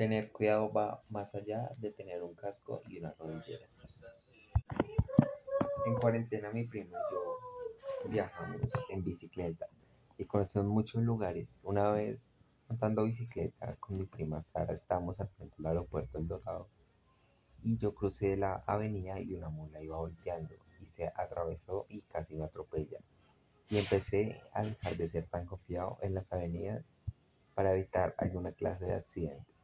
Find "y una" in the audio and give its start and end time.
2.88-3.14, 19.20-19.50